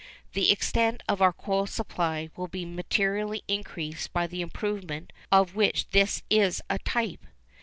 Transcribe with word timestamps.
The 0.33 0.51
extent 0.51 1.03
of 1.07 1.21
our 1.21 1.31
coal 1.31 1.67
supply 1.67 2.31
will 2.35 2.47
be 2.47 2.65
materially 2.65 3.43
increased 3.47 4.11
by 4.11 4.25
the 4.25 4.41
improvement 4.41 5.13
of 5.31 5.53
which 5.53 5.91
this 5.91 6.23
is 6.27 6.59
a 6.71 6.79
type.... 6.79 7.23